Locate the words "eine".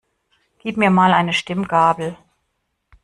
1.13-1.31